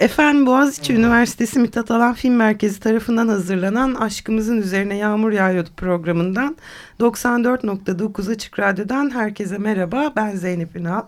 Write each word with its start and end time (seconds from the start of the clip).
efendim 0.00 0.46
Boğaziçi 0.46 0.94
Üniversitesi 0.94 1.58
Mithat 1.58 1.90
Alan 1.90 2.14
Film 2.14 2.36
Merkezi 2.36 2.80
tarafından 2.80 3.28
hazırlanan 3.28 3.94
Aşkımızın 3.94 4.56
Üzerine 4.56 4.96
Yağmur 4.96 5.32
Yağıyordu 5.32 5.70
programından 5.76 6.56
94.9 7.00 8.32
Açık 8.32 8.58
Radyo'dan 8.58 9.10
herkese 9.10 9.58
merhaba 9.58 10.12
ben 10.16 10.36
Zeynep 10.36 10.76
Ünal. 10.76 11.02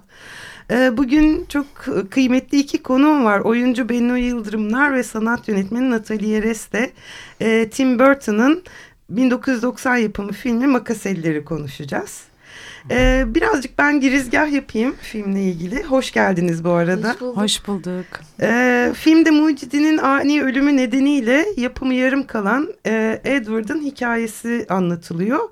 Ee, 0.71 0.97
bugün 0.97 1.45
çok 1.49 1.67
kıymetli 2.11 2.59
iki 2.59 2.83
konuğum 2.83 3.25
var. 3.25 3.41
Oyuncu 3.41 3.89
Bennu 3.89 4.19
Yıldırımlar 4.19 4.95
ve 4.95 5.03
sanat 5.03 5.49
yönetmeni 5.49 5.91
Natalie 5.91 6.43
Reste. 6.43 6.91
Ee, 7.41 7.69
Tim 7.71 7.99
Burton'ın 7.99 8.63
1990 9.11 9.97
yapımı 9.97 10.33
filmi 10.33 10.67
Makas 10.67 11.07
Elleri 11.07 11.45
konuşacağız. 11.45 12.30
Ee, 12.91 13.25
birazcık 13.27 13.79
ben 13.79 14.01
girizgah 14.01 14.53
yapayım 14.53 14.97
filmle 15.01 15.43
ilgili. 15.43 15.83
Hoş 15.83 16.13
geldiniz 16.13 16.65
bu 16.65 16.71
arada. 16.71 17.11
Hoş 17.11 17.21
bulduk. 17.21 17.37
Hoş 17.37 17.67
bulduk. 17.69 18.07
Ee, 18.41 18.93
filmde 18.95 19.31
Mucidi'nin 19.31 19.99
ani 19.99 20.43
ölümü 20.43 20.77
nedeniyle 20.77 21.47
yapımı 21.57 21.95
yarım 21.95 22.27
kalan 22.27 22.75
e, 22.87 23.21
Edward'ın 23.25 23.83
hikayesi 23.83 24.67
anlatılıyor. 24.69 25.49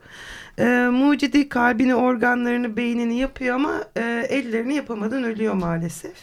E, 0.58 0.88
Mucidi 0.92 1.48
kalbini, 1.48 1.94
organlarını, 1.94 2.76
beynini 2.76 3.18
yapıyor 3.18 3.54
ama 3.54 3.84
e, 3.96 4.26
ellerini 4.28 4.74
yapamadan 4.74 5.24
ölüyor 5.24 5.54
maalesef. 5.54 6.16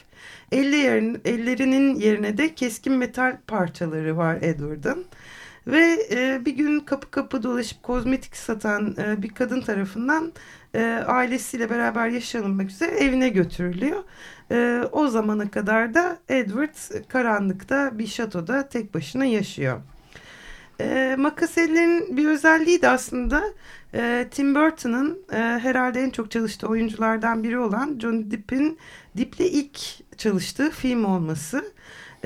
Yerin, 0.51 1.21
ellerinin 1.25 1.95
yerine 1.95 2.37
de 2.37 2.55
keskin 2.55 2.93
metal 2.93 3.37
parçaları 3.47 4.17
var 4.17 4.37
Edward'ın. 4.41 5.05
Ve 5.67 6.07
e, 6.11 6.45
bir 6.45 6.51
gün 6.51 6.79
kapı 6.79 7.11
kapı 7.11 7.43
dolaşıp 7.43 7.83
kozmetik 7.83 8.35
satan 8.37 8.95
e, 8.97 9.23
bir 9.23 9.29
kadın 9.29 9.61
tarafından 9.61 10.33
e, 10.75 11.03
ailesiyle 11.07 11.69
beraber 11.69 12.07
yaşanılmak 12.07 12.69
üzere 12.69 12.91
evine 12.91 13.29
götürülüyor. 13.29 14.03
E, 14.51 14.83
o 14.91 15.07
zamana 15.07 15.51
kadar 15.51 15.93
da 15.93 16.17
Edward 16.29 17.07
karanlıkta 17.07 17.99
bir 17.99 18.07
şatoda 18.07 18.69
tek 18.69 18.93
başına 18.93 19.25
yaşıyor. 19.25 19.81
E, 20.79 21.15
Makasellerin 21.19 22.17
bir 22.17 22.27
özelliği 22.27 22.81
de 22.81 22.89
aslında 22.89 23.43
e, 23.93 24.27
Tim 24.31 24.55
Burton'ın 24.55 25.19
e, 25.33 25.37
herhalde 25.37 26.01
en 26.01 26.09
çok 26.09 26.31
çalıştığı 26.31 26.67
oyunculardan 26.67 27.43
biri 27.43 27.59
olan 27.59 27.99
Johnny 27.99 28.31
Depp'in 28.31 28.77
Depp'le 29.17 29.39
ilk 29.39 29.79
çalıştığı 30.17 30.71
film 30.71 31.05
olması. 31.05 31.65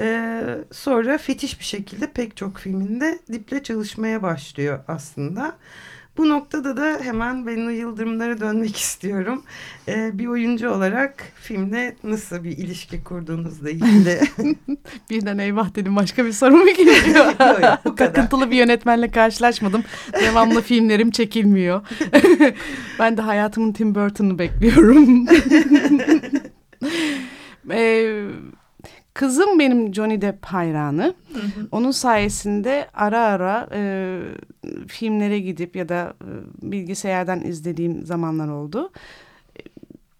Ee, 0.02 0.58
sonra 0.72 1.18
fetiş 1.18 1.60
bir 1.60 1.66
şekilde 1.66 2.12
pek 2.12 2.38
çok 2.38 2.58
filminde 2.58 3.20
Dip'le 3.32 3.64
çalışmaya 3.64 4.22
başlıyor 4.24 4.80
aslında. 4.88 5.58
Bu 6.20 6.30
noktada 6.30 6.78
da 6.78 7.00
hemen 7.04 7.48
Bennu 7.48 7.72
Yıldırımlara 7.72 8.40
dönmek 8.40 8.78
istiyorum. 8.80 9.44
Ee, 9.88 10.10
bir 10.14 10.28
oyuncu 10.28 10.70
olarak 10.70 11.24
filmle 11.42 11.96
nasıl 12.04 12.44
bir 12.44 12.58
ilişki 12.58 13.04
kurduğunuzla 13.04 13.70
ilgili. 13.70 14.20
Birden 15.10 15.38
eyvah 15.38 15.76
dedim 15.76 15.96
başka 15.96 16.26
bir 16.26 16.32
soru 16.32 16.58
mu 16.58 16.66
geliyor? 16.66 17.34
Takıntılı 17.98 18.52
bir 18.52 18.56
yönetmenle 18.56 19.12
karşılaşmadım. 19.12 19.84
Devamlı 20.14 20.62
filmlerim 20.62 21.12
çekilmiyor. 21.12 21.82
ben 23.00 23.18
de 23.18 23.22
hayatımın 23.22 23.72
Tim 23.74 23.96
Burton'u 23.96 24.40
bekliyorum. 24.40 25.26
Eee 27.70 28.26
Kızım 29.20 29.60
benim 29.60 29.94
Johnny 29.94 30.22
Depp 30.22 30.46
hayranı. 30.46 31.14
Hı 31.34 31.40
hı. 31.40 31.68
Onun 31.72 31.92
sayesinde 31.92 32.88
ara 32.94 33.20
ara 33.20 33.70
e, 33.74 34.20
filmlere 34.88 35.40
gidip 35.40 35.76
ya 35.76 35.90
da 35.90 36.14
e, 36.22 36.32
bilgisayardan 36.72 37.42
izlediğim 37.42 38.06
zamanlar 38.06 38.48
oldu. 38.48 38.92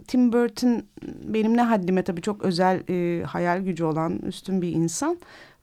Tim 0.08 0.34
Burton 0.34 0.84
benim 1.24 1.58
ne 1.58 1.62
haddime 1.62 2.04
tabii 2.04 2.22
çok 2.22 2.44
özel 2.44 2.84
e, 2.90 3.24
hayal 3.24 3.62
gücü 3.62 3.84
olan 3.84 4.20
üstün 4.20 4.62
bir 4.62 4.72
insan 4.72 5.18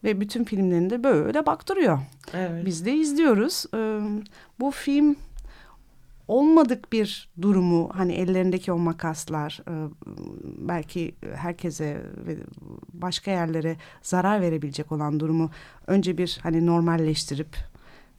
ve 0.05 0.21
bütün 0.21 0.45
filmlerinde 0.45 1.05
böyle 1.05 1.47
baktırıyor. 1.47 1.99
Evet. 2.35 2.67
Biz 2.67 2.87
de 2.87 2.95
izliyoruz. 2.95 3.65
E, 3.75 4.01
bu 4.61 4.71
film 4.71 5.17
olmadık 6.29 6.93
bir 6.93 7.29
durumu 7.43 7.91
hani 7.93 8.13
ellerindeki 8.13 8.73
o 8.73 8.79
makaslar 8.79 9.63
e, 9.69 9.73
belki 10.59 11.15
herkese 11.35 12.03
ve 12.27 12.37
başka 12.93 13.31
yerlere 13.31 13.77
zarar 14.03 14.41
verebilecek 14.41 14.93
olan 14.93 15.21
durumu 15.21 15.51
önce 15.87 16.19
bir 16.19 16.39
hani 16.43 16.67
normalleştirip 16.67 17.57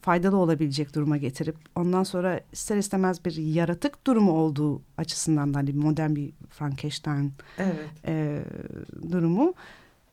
faydalı 0.00 0.36
olabilecek 0.36 0.94
duruma 0.94 1.16
getirip 1.16 1.56
ondan 1.76 2.02
sonra 2.02 2.40
ister 2.52 2.76
istemez 2.76 3.24
bir 3.24 3.36
yaratık 3.36 4.06
durumu 4.06 4.32
olduğu 4.32 4.82
açısından 4.96 5.54
da 5.54 5.58
hani 5.58 5.72
modern 5.72 6.16
bir 6.16 6.32
Frankenstein 6.50 7.32
evet. 7.58 7.88
e, 8.06 8.42
durumu. 9.12 9.54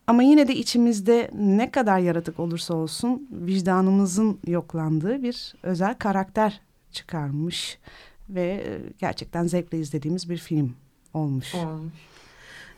Ama 0.07 0.23
yine 0.23 0.47
de 0.47 0.55
içimizde 0.55 1.31
ne 1.33 1.71
kadar 1.71 1.99
yaratık 1.99 2.39
olursa 2.39 2.73
olsun 2.73 3.29
vicdanımızın 3.31 4.39
yoklandığı 4.47 5.23
bir 5.23 5.55
özel 5.63 5.93
karakter 5.93 6.61
çıkarmış 6.95 7.79
ve 8.29 8.63
e, 8.67 8.79
gerçekten 8.99 9.47
zevkle 9.47 9.79
izlediğimiz 9.79 10.29
bir 10.29 10.37
film 10.37 10.75
olmuş. 11.13 11.55
Olmuş. 11.55 11.93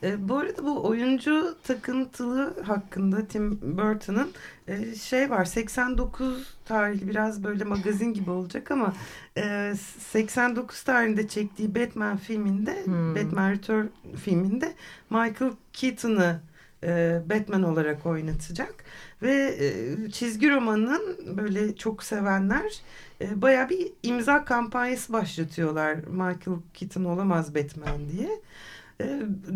E, 0.04 0.30
bu 0.30 0.38
arada 0.38 0.66
bu 0.66 0.88
oyuncu 0.88 1.58
takıntılı 1.64 2.64
hakkında 2.64 3.28
Tim 3.28 3.60
Burton'ın 3.62 4.32
e, 4.68 4.96
şey 4.96 5.30
var 5.30 5.46
89 5.46 6.58
tarihli 6.66 7.08
biraz 7.08 7.44
böyle 7.44 7.64
magazin 7.64 8.14
gibi 8.14 8.32
olacak 8.32 8.72
ama 8.72 8.94
e, 9.38 9.74
89 10.00 10.84
tarihinde 10.84 11.28
çektiği 11.28 11.76
Batman 11.76 12.18
filminde 12.18 12.86
hmm. 12.86 13.16
Batman 13.16 13.52
Return 13.52 13.86
filminde 14.16 14.74
Michael 15.10 15.52
Keaton'ı 15.74 16.42
e, 16.84 17.22
Batman 17.30 17.64
olarak 17.64 18.06
oynatacak. 18.06 18.84
Ve 19.22 19.58
e, 19.60 20.12
çizgi 20.12 20.52
romanın 20.52 21.18
böyle 21.38 21.76
çok 21.76 22.04
sevenler 22.04 22.82
e, 23.22 23.42
baya 23.42 23.70
bir 23.70 23.92
imza 24.04 24.46
kampanyası 24.46 25.14
başlatıyorlar. 25.14 25.96
Michael 25.96 26.60
Keaton 26.74 27.04
olamaz 27.04 27.56
Batman 27.56 28.10
diye. 28.10 28.42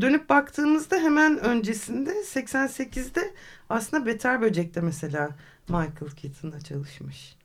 Dönüp 0.02 0.30
baktığımızda 0.30 0.96
hemen 0.96 1.40
öncesinde 1.40 2.12
88'de 2.12 3.34
aslında 3.70 4.06
Beter 4.06 4.42
Böcek'te 4.42 4.81
mesela 4.81 5.30
Michael 5.68 6.12
Keaton'la 6.16 6.60
çalışmış 6.60 7.41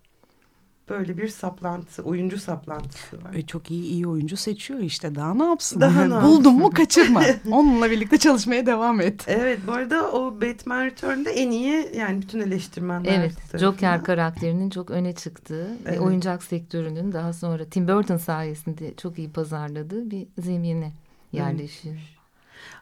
böyle 0.89 1.19
bir 1.19 1.29
saplantı, 1.29 2.03
oyuncu 2.03 2.39
saplantısı 2.39 3.25
var. 3.25 3.35
E, 3.35 3.43
çok 3.43 3.71
iyi 3.71 3.85
iyi 3.85 4.07
oyuncu 4.07 4.37
seçiyor 4.37 4.81
işte. 4.81 5.15
Daha 5.15 5.35
ne 5.35 5.45
yapsın? 5.45 5.81
Daha 5.81 6.05
ne 6.09 6.23
Buldun 6.23 6.55
mu 6.55 6.71
kaçırma. 6.71 7.23
Onunla 7.51 7.91
birlikte 7.91 8.19
çalışmaya 8.19 8.67
devam 8.67 9.01
et. 9.01 9.25
Evet 9.27 9.59
bu 9.67 9.73
arada 9.73 10.13
o 10.13 10.41
Batman 10.41 10.85
Return'da 10.85 11.31
en 11.31 11.51
iyi 11.51 11.91
yani 11.97 12.23
bütün 12.23 12.41
eleştirmenler 12.41 13.19
Evet 13.19 13.37
tarafından. 13.37 13.59
Joker 13.59 14.05
karakterinin 14.05 14.71
çok 14.71 14.91
öne 14.91 15.15
çıktığı 15.15 15.77
evet. 15.87 15.99
ve 15.99 16.01
oyuncak 16.01 16.43
sektörünün 16.43 17.13
daha 17.13 17.33
sonra 17.33 17.65
Tim 17.65 17.89
Burton 17.89 18.17
sayesinde 18.17 18.95
çok 18.95 19.19
iyi 19.19 19.31
pazarladığı 19.31 20.11
bir 20.11 20.27
zemine 20.39 20.93
yerleşiyor. 21.33 21.95
Evet. 21.95 22.16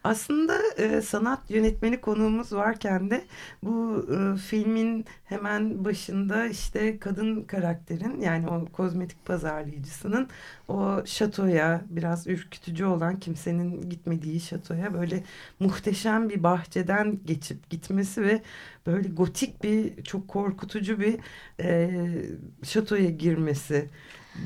Aslında 0.04 0.58
e, 0.78 1.00
sanat 1.00 1.50
yönetmeni 1.50 2.00
konuğumuz 2.00 2.52
varken 2.52 3.10
de 3.10 3.24
bu 3.62 4.06
e, 4.12 4.36
filmin 4.38 5.04
hemen 5.24 5.84
başında 5.84 6.46
işte 6.46 6.98
kadın 6.98 7.42
karakterin 7.42 8.20
yani 8.20 8.48
o 8.48 8.66
kozmetik 8.72 9.24
pazarlayıcısının 9.24 10.28
o 10.68 11.02
şatoya 11.04 11.82
biraz 11.90 12.26
ürkütücü 12.26 12.84
olan 12.84 13.20
kimsenin 13.20 13.90
gitmediği 13.90 14.40
şatoya 14.40 14.94
böyle 14.94 15.24
muhteşem 15.60 16.28
bir 16.28 16.42
bahçeden 16.42 17.18
geçip 17.24 17.70
gitmesi 17.70 18.22
ve 18.22 18.42
böyle 18.86 19.08
gotik 19.08 19.62
bir 19.64 20.02
çok 20.04 20.28
korkutucu 20.28 21.00
bir 21.00 21.18
e, 21.60 21.90
şatoya 22.62 23.10
girmesi 23.10 23.88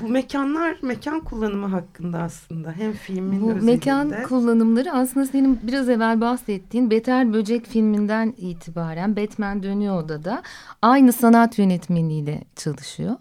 bu 0.01 0.07
mekanlar 0.09 0.77
mekan 0.81 1.19
kullanımı 1.19 1.65
hakkında 1.65 2.19
aslında 2.19 2.71
hem 2.71 2.93
filmin 2.93 3.41
Bu 3.41 3.51
özelinde. 3.51 3.71
mekan 3.71 4.23
kullanımları 4.23 4.91
aslında 4.91 5.25
senin 5.25 5.59
biraz 5.63 5.89
evvel 5.89 6.21
bahsettiğin 6.21 6.91
Beter 6.91 7.33
Böcek 7.33 7.65
filminden 7.65 8.33
itibaren 8.37 9.15
Batman 9.15 9.63
dönüyor 9.63 10.03
odada 10.03 10.43
aynı 10.81 11.13
sanat 11.13 11.59
yönetmeniyle 11.59 12.43
çalışıyor. 12.55 13.15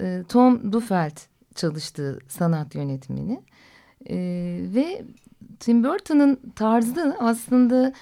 Ee, 0.00 0.22
Tom 0.28 0.72
Dufeld 0.72 1.16
çalıştığı 1.54 2.18
sanat 2.28 2.74
yönetmeni 2.74 3.42
ee, 4.10 4.60
ve 4.74 5.02
Tim 5.60 5.84
Burton'ın 5.84 6.40
tarzı 6.56 7.16
aslında 7.20 7.92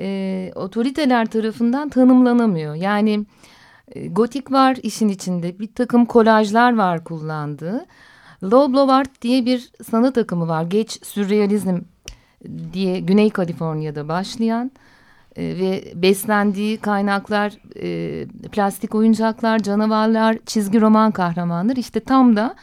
e, 0.00 0.50
otoriteler 0.54 1.26
tarafından 1.26 1.88
tanımlanamıyor. 1.88 2.74
Yani 2.74 3.26
gotik 4.10 4.52
var 4.52 4.76
işin 4.82 5.08
içinde 5.08 5.58
bir 5.58 5.74
takım 5.74 6.06
kolajlar 6.06 6.76
var 6.76 7.04
kullandığı. 7.04 7.86
Low 8.42 8.92
Art 8.92 9.22
diye 9.22 9.46
bir 9.46 9.70
sanat 9.90 10.18
akımı 10.18 10.48
var. 10.48 10.62
Geç 10.62 11.06
sürrealizm 11.06 11.78
diye 12.72 13.00
Güney 13.00 13.30
Kaliforniya'da 13.30 14.08
başlayan 14.08 14.70
e, 15.36 15.42
ve 15.42 15.92
beslendiği 15.94 16.76
kaynaklar 16.76 17.52
e, 17.82 18.26
plastik 18.52 18.94
oyuncaklar, 18.94 19.58
canavarlar, 19.58 20.38
çizgi 20.46 20.80
roman 20.80 21.10
kahramanlar. 21.10 21.76
İşte 21.76 22.00
tam 22.00 22.36
da 22.36 22.54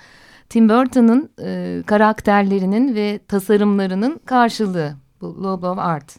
Tim 0.50 0.70
Burton'ın 0.70 1.30
e, 1.42 1.82
karakterlerinin 1.86 2.96
ve 2.96 3.20
tasarımlarının 3.28 4.20
karşılığı 4.26 4.96
bu 5.22 5.44
Lobe 5.44 5.68
of 5.68 5.80
Art 5.80 6.16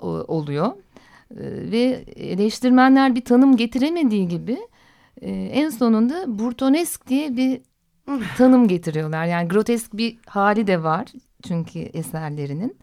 o, 0.00 0.08
oluyor. 0.08 0.72
E, 1.30 1.70
ve 1.70 2.04
eleştirmenler 2.16 3.14
bir 3.14 3.24
tanım 3.24 3.56
getiremediği 3.56 4.28
gibi 4.28 4.58
e, 5.22 5.30
en 5.30 5.70
sonunda 5.70 6.38
Burtonesk 6.38 7.08
diye 7.08 7.36
bir 7.36 7.60
tanım 8.36 8.68
getiriyorlar. 8.68 9.26
Yani 9.26 9.48
grotesk 9.48 9.96
bir 9.96 10.18
hali 10.26 10.66
de 10.66 10.82
var 10.82 11.06
çünkü 11.42 11.78
eserlerinin. 11.78 12.76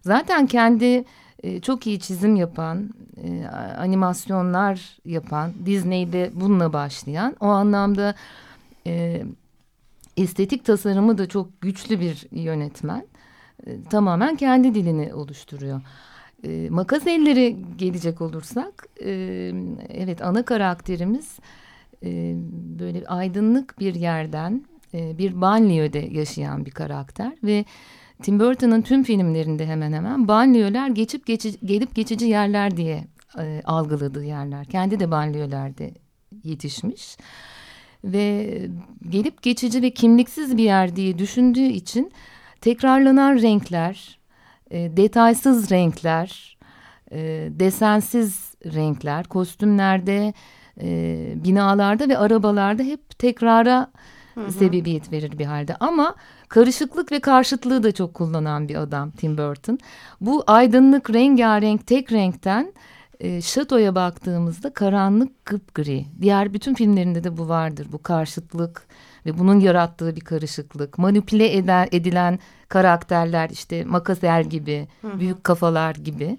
Zaten 0.00 0.46
kendi 0.46 1.04
e, 1.42 1.60
çok 1.60 1.86
iyi 1.86 2.00
çizim 2.00 2.36
yapan, 2.36 2.90
e, 3.24 3.46
animasyonlar 3.78 4.98
yapan, 5.04 5.52
Disney'de 5.66 6.30
bununla 6.34 6.72
başlayan 6.72 7.36
o 7.40 7.46
anlamda 7.46 8.14
e, 8.86 9.22
estetik 10.16 10.64
tasarımı 10.64 11.18
da 11.18 11.28
çok 11.28 11.60
güçlü 11.60 12.00
bir 12.00 12.26
yönetmen. 12.30 13.06
E, 13.66 13.82
tamamen 13.90 14.36
kendi 14.36 14.74
dilini 14.74 15.14
oluşturuyor. 15.14 15.80
E, 16.44 16.70
makas 16.70 17.06
elleri 17.06 17.56
gelecek 17.76 18.20
olursak, 18.20 18.88
e, 19.04 19.10
evet 19.88 20.22
ana 20.22 20.44
karakterimiz 20.44 21.38
e, 22.04 22.34
böyle 22.78 23.06
aydınlık 23.06 23.78
bir 23.80 23.94
yerden 23.94 24.64
e, 24.94 25.18
bir 25.18 25.40
banliyöde 25.40 25.98
yaşayan 25.98 26.66
bir 26.66 26.70
karakter 26.70 27.32
ve 27.42 27.64
Tim 28.22 28.40
Burton'ın 28.40 28.82
tüm 28.82 29.02
filmlerinde 29.02 29.66
hemen 29.66 29.92
hemen 29.92 30.28
banliyöler 30.28 30.88
geçip 30.88 31.26
geçici, 31.26 31.66
gelip 31.66 31.94
geçici 31.94 32.26
yerler 32.26 32.76
diye 32.76 33.04
e, 33.38 33.62
algıladığı 33.64 34.24
yerler. 34.24 34.64
Kendi 34.64 35.00
de 35.00 35.10
banliyölerde 35.10 35.94
yetişmiş 36.44 37.16
ve 38.04 38.58
gelip 39.08 39.42
geçici 39.42 39.82
ve 39.82 39.90
kimliksiz 39.90 40.56
bir 40.56 40.64
yer 40.64 40.96
diye 40.96 41.18
düşündüğü 41.18 41.66
için 41.66 42.12
tekrarlanan 42.60 43.42
renkler, 43.42 44.18
e, 44.70 44.96
detaysız 44.96 45.70
renkler, 45.70 46.58
e, 47.12 47.48
desensiz 47.50 48.54
renkler, 48.64 49.24
kostümlerde, 49.24 50.34
e, 50.80 51.32
binalarda 51.44 52.08
ve 52.08 52.18
arabalarda 52.18 52.82
hep 52.82 53.18
tekrara 53.18 53.90
hı 54.34 54.40
hı. 54.40 54.52
sebebiyet 54.52 55.12
verir 55.12 55.38
bir 55.38 55.44
halde. 55.44 55.76
Ama 55.80 56.14
karışıklık 56.48 57.12
ve 57.12 57.20
karşıtlığı 57.20 57.82
da 57.82 57.92
çok 57.92 58.14
kullanan 58.14 58.68
bir 58.68 58.76
adam 58.76 59.10
Tim 59.10 59.38
Burton. 59.38 59.78
Bu 60.20 60.44
aydınlık 60.46 61.10
rengarenk 61.10 61.86
tek 61.86 62.12
renkten 62.12 62.72
e, 63.20 63.42
Şato'ya 63.42 63.94
baktığımızda 63.94 64.72
karanlık 64.72 65.44
kıpgri. 65.44 66.06
Diğer 66.20 66.54
bütün 66.54 66.74
filmlerinde 66.74 67.24
de 67.24 67.36
bu 67.36 67.48
vardır. 67.48 67.86
Bu 67.92 68.02
karşıtlık 68.02 68.86
ve 69.26 69.38
bunun 69.38 69.60
yarattığı 69.60 70.16
bir 70.16 70.20
karışıklık. 70.20 70.98
Manipüle 70.98 71.56
eden, 71.56 71.88
edilen 71.92 72.38
karakterler 72.68 73.50
işte 73.50 73.84
Makaser 73.84 74.40
gibi, 74.40 74.88
hı 75.02 75.08
hı. 75.08 75.20
büyük 75.20 75.44
kafalar 75.44 75.94
gibi. 75.94 76.38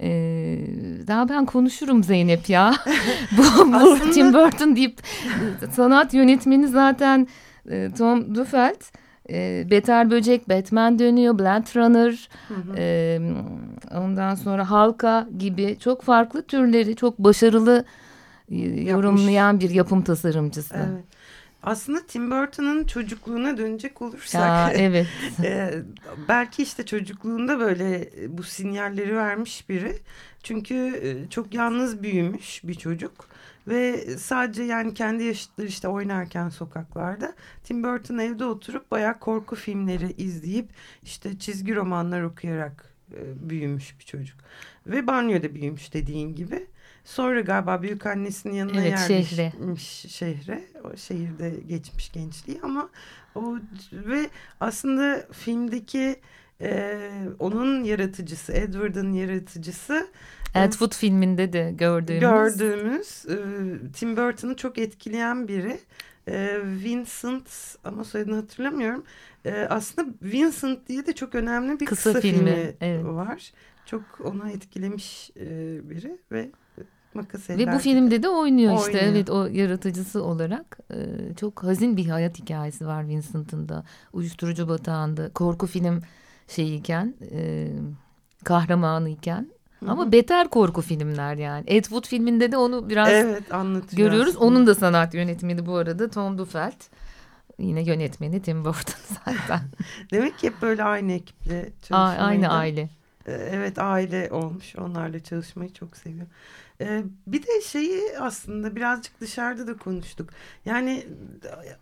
Ee, 0.00 0.58
daha 1.06 1.28
ben 1.28 1.46
konuşurum 1.46 2.04
Zeynep 2.04 2.48
ya. 2.48 2.74
bu, 3.38 3.72
bu 3.72 3.76
Aslında... 3.76 4.10
Tim 4.10 4.34
Burton 4.34 4.76
deyip 4.76 5.00
sanat 5.70 6.14
yönetmeni 6.14 6.68
zaten 6.68 7.28
e, 7.70 7.90
Tom 7.98 8.34
Dufeld. 8.34 8.80
E, 9.30 9.66
Beter 9.70 10.10
Böcek, 10.10 10.48
Batman 10.48 10.98
dönüyor, 10.98 11.38
Blade 11.38 11.80
Runner, 11.80 12.28
hı 12.48 12.54
hı. 12.54 12.76
E, 12.78 13.20
ondan 13.94 14.34
sonra 14.34 14.70
Halka 14.70 15.28
gibi 15.38 15.76
çok 15.80 16.02
farklı 16.02 16.42
türleri 16.42 16.96
çok 16.96 17.18
başarılı 17.18 17.84
e, 18.50 18.56
yorumlayan 18.90 19.60
bir 19.60 19.70
yapım 19.70 20.02
tasarımcısı. 20.02 20.74
Evet. 20.76 21.04
Aslında 21.66 22.06
Tim 22.06 22.30
Burton'ın 22.30 22.84
çocukluğuna 22.84 23.56
dönecek 23.56 24.02
olursak 24.02 24.42
ya, 24.42 24.72
evet. 24.74 25.06
e, 25.44 25.74
belki 26.28 26.62
işte 26.62 26.86
çocukluğunda 26.86 27.60
böyle 27.60 28.10
bu 28.28 28.42
sinyalleri 28.42 29.16
vermiş 29.16 29.68
biri. 29.68 29.98
Çünkü 30.42 30.74
e, 30.74 31.30
çok 31.30 31.54
yalnız 31.54 32.02
büyümüş 32.02 32.60
bir 32.64 32.74
çocuk 32.74 33.28
ve 33.68 34.06
sadece 34.18 34.62
yani 34.62 34.94
kendi 34.94 35.24
yaşıtları 35.24 35.66
işte 35.66 35.88
oynarken 35.88 36.48
sokaklarda 36.48 37.34
Tim 37.64 37.82
Burton 37.82 38.18
evde 38.18 38.44
oturup 38.44 38.90
bayağı 38.90 39.18
korku 39.18 39.56
filmleri 39.56 40.12
izleyip 40.12 40.68
işte 41.02 41.38
çizgi 41.38 41.76
romanlar 41.76 42.22
okuyarak 42.22 42.94
e, 43.12 43.48
büyümüş 43.50 43.98
bir 43.98 44.04
çocuk. 44.04 44.36
Ve 44.86 45.06
banyoda 45.06 45.54
büyümüş 45.54 45.94
dediğin 45.94 46.34
gibi. 46.34 46.66
Sonra 47.06 47.40
galiba 47.40 47.82
büyük 47.82 48.06
annesinin 48.06 48.54
yanına 48.54 48.80
evet, 48.80 49.10
yerleşmiş 49.10 49.82
şehre. 49.82 50.34
şehre. 50.44 50.64
O 50.84 50.96
şehirde 50.96 51.54
geçmiş 51.68 52.12
gençliği 52.12 52.60
ama 52.62 52.88
o 53.34 53.56
ve 53.92 54.30
aslında 54.60 55.26
filmdeki 55.32 56.16
e, 56.60 56.98
onun 57.38 57.84
yaratıcısı 57.84 58.52
Edward'ın 58.52 59.12
yaratıcısı 59.12 60.08
Edward 60.54 60.92
filminde 60.92 61.52
de 61.52 61.74
gördüğümüz 61.78 62.20
gördüğümüz 62.20 63.26
e, 63.28 63.36
Tim 63.92 64.16
Burton'ı 64.16 64.56
çok 64.56 64.78
etkileyen 64.78 65.48
biri 65.48 65.80
e, 66.28 66.60
Vincent 66.64 67.76
ama 67.84 68.04
soyadını 68.04 68.34
hatırlamıyorum 68.34 69.04
e, 69.44 69.66
aslında 69.70 70.10
Vincent 70.22 70.88
diye 70.88 71.06
de 71.06 71.12
çok 71.12 71.34
önemli 71.34 71.80
bir 71.80 71.86
kısa, 71.86 72.12
kısa 72.12 72.20
filmi, 72.20 72.38
filmi 72.38 72.74
evet. 72.80 73.04
var 73.04 73.52
çok 73.86 74.02
ona 74.24 74.50
etkilemiş 74.50 75.30
e, 75.36 75.46
biri 75.90 76.18
ve 76.32 76.50
Makas 77.16 77.50
Ve 77.50 77.72
bu 77.72 77.78
filmde 77.78 78.22
de 78.22 78.28
oynuyor, 78.28 78.72
oynuyor 78.72 78.86
işte 78.86 78.98
evet 78.98 79.30
o 79.30 79.46
yaratıcısı 79.46 80.22
olarak 80.22 80.78
e, 80.90 80.96
çok 81.34 81.62
hazin 81.62 81.96
bir 81.96 82.06
hayat 82.06 82.38
hikayesi 82.38 82.86
var 82.86 83.08
Vincent'ın 83.08 83.68
da 83.68 83.84
uyuşturucu 84.12 84.68
batağında 84.68 85.32
korku 85.32 85.66
film 85.66 86.02
şeyiken 86.48 87.14
e, 87.32 87.68
kahramanıyken 88.44 89.50
Hı-hı. 89.80 89.90
ama 89.90 90.12
beter 90.12 90.48
korku 90.48 90.82
filmler 90.82 91.34
yani 91.34 91.64
Ed 91.66 91.84
Wood 91.84 92.06
filminde 92.06 92.52
de 92.52 92.56
onu 92.56 92.90
biraz 92.90 93.08
evet, 93.08 93.42
görüyoruz 93.92 94.36
aslında. 94.36 94.44
onun 94.44 94.66
da 94.66 94.74
sanat 94.74 95.14
yönetmeni 95.14 95.66
bu 95.66 95.76
arada 95.76 96.10
Tom 96.10 96.38
Dufeld 96.38 96.80
yine 97.58 97.82
yönetmeni 97.82 98.42
Tim 98.42 98.64
Burton 98.64 99.00
zaten. 99.24 99.60
Demek 100.12 100.38
ki 100.38 100.46
hep 100.46 100.62
böyle 100.62 100.82
aynı 100.82 101.12
ekiple 101.12 101.70
çalışmayı. 101.82 102.20
Aynı 102.20 102.48
aile. 102.48 102.90
E, 103.26 103.32
evet 103.32 103.78
aile 103.78 104.28
olmuş 104.30 104.76
onlarla 104.76 105.20
çalışmayı 105.20 105.72
çok 105.72 105.96
seviyor. 105.96 106.26
Bir 107.26 107.42
de 107.42 107.60
şeyi 107.64 108.18
aslında 108.18 108.76
birazcık 108.76 109.20
dışarıda 109.20 109.66
da 109.66 109.76
konuştuk. 109.76 110.30
Yani 110.64 111.06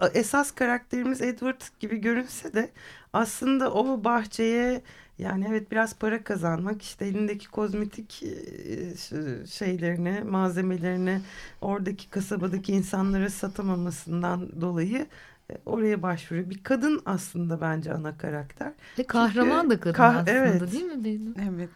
e, 0.00 0.06
esas 0.18 0.50
karakterimiz 0.50 1.22
Edward 1.22 1.60
gibi 1.80 1.96
görünse 1.96 2.54
de 2.54 2.70
aslında 3.12 3.74
o 3.74 4.04
bahçeye 4.04 4.82
yani 5.18 5.46
evet 5.50 5.70
biraz 5.70 5.98
para 5.98 6.24
kazanmak 6.24 6.82
işte 6.82 7.06
elindeki 7.06 7.48
kozmetik 7.50 8.22
e, 8.22 9.46
şeylerini 9.46 10.20
malzemelerini 10.24 11.20
oradaki 11.60 12.10
kasabadaki 12.10 12.72
insanlara 12.72 13.30
satamamasından 13.30 14.60
dolayı 14.60 15.06
e, 15.50 15.58
oraya 15.66 16.02
başvuruyor. 16.02 16.50
Bir 16.50 16.62
kadın 16.62 17.02
aslında 17.04 17.60
bence 17.60 17.92
ana 17.92 18.18
karakter. 18.18 18.72
Ve 18.98 19.06
kahraman 19.06 19.62
Çünkü, 19.62 19.76
da 19.76 19.80
kadın 19.80 19.96
kah 19.96 20.16
aslında 20.16 20.30
evet, 20.30 20.72
değil 20.72 20.84
mi 20.84 21.04
benim? 21.04 21.34
Evet. 21.54 21.70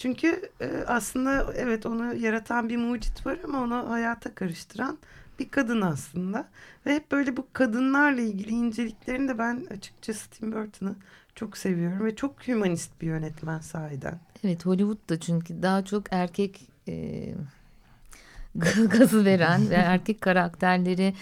Çünkü 0.00 0.50
e, 0.60 0.84
aslında 0.86 1.52
evet 1.56 1.86
onu 1.86 2.14
yaratan 2.14 2.68
bir 2.68 2.76
mucit 2.76 3.26
var 3.26 3.38
ama 3.44 3.60
onu 3.60 3.90
hayata 3.90 4.34
karıştıran 4.34 4.98
bir 5.38 5.48
kadın 5.48 5.80
aslında. 5.80 6.48
Ve 6.86 6.94
hep 6.94 7.12
böyle 7.12 7.36
bu 7.36 7.46
kadınlarla 7.52 8.20
ilgili 8.20 8.50
inceliklerini 8.50 9.28
de 9.28 9.38
ben 9.38 9.66
açıkçası 9.70 10.30
Tim 10.30 10.52
Burton'ı 10.52 10.94
çok 11.34 11.56
seviyorum 11.56 12.06
ve 12.06 12.16
çok 12.16 12.48
hümanist 12.48 13.00
bir 13.00 13.06
yönetmen 13.06 13.58
sahiden. 13.58 14.18
Evet 14.44 14.66
Hollywood'da 14.66 15.20
çünkü 15.20 15.62
daha 15.62 15.84
çok 15.84 16.04
erkek 16.10 16.60
e, 16.88 17.26
gazı 18.98 19.24
veren 19.24 19.70
ve 19.70 19.74
erkek 19.74 20.20
karakterleri 20.20 21.14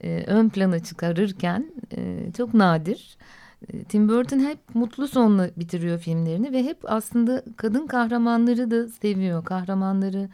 e, 0.00 0.24
ön 0.26 0.48
plana 0.48 0.80
çıkarırken 0.80 1.72
e, 1.96 2.32
çok 2.36 2.54
nadir. 2.54 3.16
E, 3.20 3.41
Tim 3.88 4.08
Burton 4.08 4.38
hep 4.40 4.58
mutlu 4.74 5.08
sonla 5.08 5.50
bitiriyor 5.56 5.98
filmlerini 5.98 6.52
ve 6.52 6.64
hep 6.64 6.78
aslında 6.84 7.44
kadın 7.56 7.86
kahramanları 7.86 8.70
da 8.70 8.88
seviyor. 8.88 9.44
Kahramanları 9.44 10.28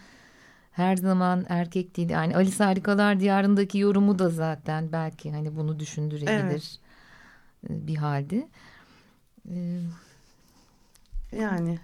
her 0.72 0.96
zaman 0.96 1.46
erkek 1.48 1.96
değil. 1.96 2.10
Yani 2.10 2.36
Alice 2.36 2.64
Harikalar 2.64 3.20
Diyarı'ndaki 3.20 3.78
yorumu 3.78 4.18
da 4.18 4.28
zaten 4.28 4.92
belki 4.92 5.30
hani 5.32 5.56
bunu 5.56 5.78
düşündürebilir 5.78 6.28
evet. 6.30 6.78
E, 7.70 7.86
bir 7.86 7.96
halde. 7.96 8.48
Yani 11.32 11.78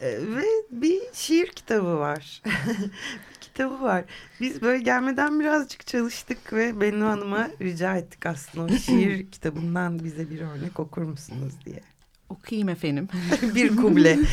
E, 0.00 0.36
ve 0.36 0.44
bir 0.70 1.00
şiir 1.12 1.46
kitabı 1.46 1.98
var. 1.98 2.42
kitabı 3.58 3.82
var. 3.82 4.04
Biz 4.40 4.62
böyle 4.62 4.82
gelmeden 4.82 5.40
birazcık 5.40 5.86
çalıştık 5.86 6.52
ve 6.52 6.80
Bennu 6.80 7.06
Hanım'a 7.06 7.48
rica 7.60 7.96
ettik 7.96 8.26
aslında 8.26 8.74
o 8.74 8.76
şiir 8.76 9.26
kitabından 9.30 10.04
bize 10.04 10.30
bir 10.30 10.40
örnek 10.40 10.80
okur 10.80 11.02
musunuz 11.02 11.52
diye. 11.64 11.80
Okuyayım 12.28 12.68
efendim. 12.68 13.08
bir 13.54 13.76
kuble. 13.76 14.18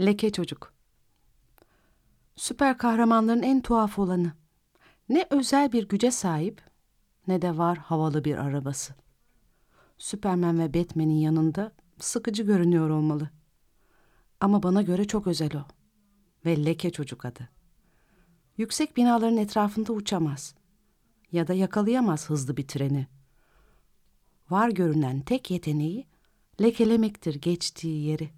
Leke 0.00 0.32
çocuk. 0.32 0.72
Süper 2.36 2.78
kahramanların 2.78 3.42
en 3.42 3.60
tuhaf 3.60 3.98
olanı. 3.98 4.32
Ne 5.08 5.26
özel 5.30 5.72
bir 5.72 5.88
güce 5.88 6.10
sahip 6.10 6.60
ne 7.28 7.42
de 7.42 7.58
var 7.58 7.78
havalı 7.78 8.24
bir 8.24 8.36
arabası. 8.36 8.94
Superman 9.98 10.58
ve 10.58 10.74
Batman'in 10.74 11.20
yanında 11.20 11.72
sıkıcı 11.98 12.42
görünüyor 12.42 12.90
olmalı. 12.90 13.30
Ama 14.40 14.62
bana 14.62 14.82
göre 14.82 15.04
çok 15.04 15.26
özel 15.26 15.56
o. 15.56 15.81
Ve 16.44 16.64
leke 16.64 16.90
çocuk 16.90 17.24
adı. 17.24 17.48
Yüksek 18.56 18.96
binaların 18.96 19.36
etrafında 19.36 19.92
uçamaz. 19.92 20.54
Ya 21.32 21.48
da 21.48 21.54
yakalayamaz 21.54 22.30
hızlı 22.30 22.56
bir 22.56 22.68
treni. 22.68 23.06
Var 24.50 24.68
görünen 24.68 25.20
tek 25.20 25.50
yeteneği 25.50 26.06
lekelemektir 26.60 27.34
geçtiği 27.34 28.06
yeri. 28.06 28.30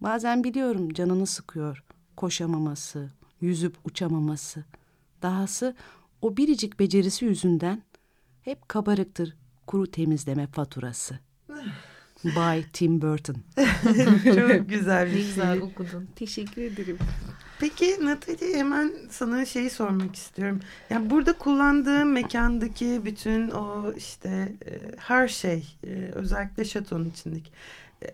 Bazen 0.00 0.44
biliyorum 0.44 0.92
canını 0.92 1.26
sıkıyor, 1.26 1.84
koşamaması, 2.16 3.10
yüzüp 3.40 3.76
uçamaması. 3.84 4.64
Dahası 5.22 5.76
o 6.22 6.36
biricik 6.36 6.78
becerisi 6.78 7.24
yüzünden 7.24 7.82
hep 8.42 8.68
kabarıktır 8.68 9.36
kuru 9.66 9.90
temizleme 9.90 10.46
faturası. 10.46 11.18
By 12.24 12.62
Tim 12.72 13.02
Burton. 13.02 13.36
Çok 14.24 14.68
güzel 14.68 15.06
bir 15.06 15.12
Ne 15.12 15.16
şiir. 15.20 15.26
güzel 15.26 15.60
okudun. 15.60 16.08
Teşekkür 16.16 16.62
ederim. 16.62 16.98
Peki 17.60 18.06
Natalie 18.06 18.54
hemen 18.56 18.92
sana 19.10 19.44
şeyi 19.44 19.70
sormak 19.70 20.16
istiyorum. 20.16 20.60
Yani 20.90 21.10
burada 21.10 21.32
kullandığım 21.32 22.12
mekandaki 22.12 23.00
bütün 23.04 23.50
o 23.50 23.92
işte 23.96 24.28
e, 24.66 24.70
her 24.96 25.28
şey 25.28 25.76
e, 25.86 25.90
özellikle 26.14 26.64
şatonun 26.64 27.10
içindeki 27.10 27.50
e, 28.02 28.06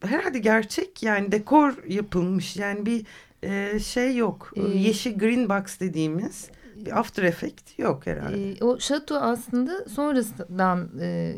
herhalde 0.00 0.38
gerçek 0.38 1.02
yani 1.02 1.32
dekor 1.32 1.84
yapılmış 1.88 2.56
yani 2.56 2.86
bir 2.86 3.06
e, 3.42 3.78
şey 3.80 4.16
yok. 4.16 4.52
Ee, 4.56 4.60
Yeşil 4.78 5.18
green 5.18 5.48
box 5.48 5.80
dediğimiz 5.80 6.48
bir 6.76 6.98
after 6.98 7.22
effect 7.22 7.78
yok 7.78 8.06
herhalde. 8.06 8.50
Ee, 8.52 8.64
o 8.64 8.80
şato 8.80 9.14
aslında 9.16 9.88
sonrasından 9.88 10.88
e, 11.00 11.36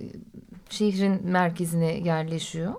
şehrin 0.73 1.21
merkezine 1.27 1.99
yerleşiyor. 1.99 2.75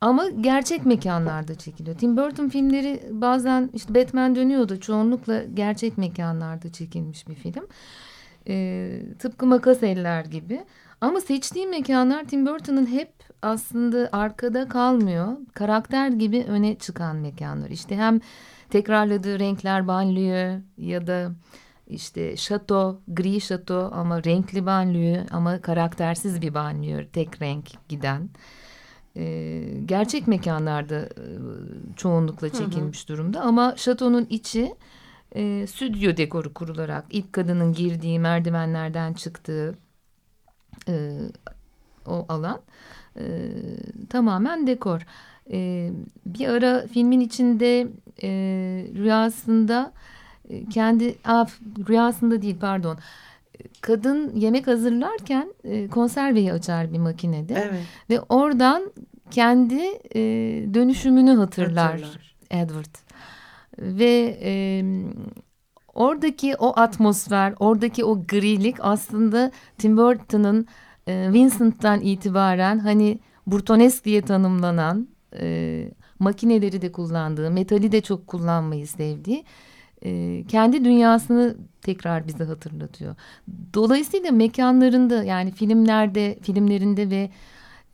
Ama 0.00 0.28
gerçek 0.40 0.86
mekanlarda 0.86 1.54
çekiliyor. 1.54 1.98
Tim 1.98 2.16
Burton 2.16 2.48
filmleri 2.48 3.02
bazen 3.10 3.70
işte 3.74 3.94
Batman 3.94 4.34
dönüyordu. 4.34 4.80
Çoğunlukla 4.80 5.44
gerçek 5.54 5.98
mekanlarda 5.98 6.72
çekilmiş 6.72 7.28
bir 7.28 7.34
film. 7.34 7.66
Ee, 8.48 9.02
tıpkı 9.18 9.46
Makas 9.46 9.82
Eller 9.82 10.24
gibi. 10.24 10.64
Ama 11.00 11.20
seçtiği 11.20 11.66
mekanlar 11.66 12.24
Tim 12.24 12.46
Burton'ın 12.46 12.86
hep 12.86 13.12
aslında 13.42 14.08
arkada 14.12 14.68
kalmıyor. 14.68 15.36
Karakter 15.54 16.08
gibi 16.08 16.44
öne 16.48 16.74
çıkan 16.74 17.16
mekanlar. 17.16 17.70
İşte 17.70 17.96
hem 17.96 18.20
tekrarladığı 18.70 19.38
renkler 19.38 19.88
banliyö 19.88 20.60
ya 20.78 21.06
da 21.06 21.32
işte 21.86 22.36
şato, 22.36 23.00
gri 23.08 23.40
şato 23.40 23.90
ama 23.92 24.24
renkli 24.24 24.66
banliyö 24.66 25.24
ama 25.30 25.60
karaktersiz 25.60 26.42
bir 26.42 26.54
banliyö, 26.54 27.06
tek 27.12 27.42
renk 27.42 27.88
giden. 27.88 28.28
Ee, 29.16 29.64
gerçek 29.86 30.26
mekanlarda 30.26 31.00
e, 31.00 31.26
çoğunlukla 31.96 32.48
çekilmiş 32.48 33.08
durumda 33.08 33.40
ama 33.40 33.74
şatonun 33.76 34.26
içi 34.30 34.74
e, 35.34 35.66
stüdyo 35.66 36.16
dekoru 36.16 36.54
kurularak 36.54 37.04
ilk 37.10 37.32
kadının 37.32 37.72
girdiği 37.72 38.18
merdivenlerden 38.18 39.12
çıktığı 39.12 39.74
e, 40.88 41.18
o 42.06 42.26
alan 42.28 42.60
e, 43.16 43.50
tamamen 44.10 44.66
dekor. 44.66 45.06
E, 45.50 45.90
bir 46.26 46.48
ara 46.48 46.86
filmin 46.86 47.20
içinde 47.20 47.88
e, 48.22 48.28
rüyasında 48.94 49.92
e, 49.96 50.21
kendi 50.70 51.14
a, 51.24 51.46
rüyasında 51.88 52.42
değil 52.42 52.56
pardon 52.60 52.98
kadın 53.80 54.36
yemek 54.36 54.66
hazırlarken 54.66 55.54
e, 55.64 55.88
konserveyi 55.88 56.52
açar 56.52 56.92
bir 56.92 56.98
makinede 56.98 57.54
Evet. 57.54 57.84
ve 58.10 58.20
oradan 58.20 58.92
kendi 59.30 59.82
e, 60.14 60.20
dönüşümünü 60.74 61.30
hatırlar, 61.34 61.92
Hatırlar. 61.92 62.34
Edward 62.50 62.94
ve 63.78 64.38
e, 64.42 64.82
oradaki 65.94 66.56
o 66.56 66.80
atmosfer 66.80 67.54
oradaki 67.60 68.04
o 68.04 68.26
grilik 68.26 68.76
aslında 68.80 69.50
Tim 69.78 69.96
Burton'ın 69.96 70.66
e, 71.06 71.32
Vincent'tan 71.32 72.00
itibaren 72.00 72.78
hani 72.78 73.18
Burtonesk 73.46 74.04
diye 74.04 74.22
tanımlanan 74.22 75.08
e, 75.40 75.88
makineleri 76.18 76.82
de 76.82 76.92
kullandığı 76.92 77.50
metali 77.50 77.92
de 77.92 78.00
çok 78.00 78.26
kullanmayı 78.26 78.86
sevdiği 78.86 79.44
e, 80.04 80.44
kendi 80.48 80.84
dünyasını 80.84 81.56
tekrar 81.82 82.28
bize 82.28 82.44
hatırlatıyor. 82.44 83.14
Dolayısıyla 83.74 84.32
mekanlarında 84.32 85.24
yani 85.24 85.50
filmlerde, 85.50 86.38
filmlerinde 86.42 87.10
ve 87.10 87.30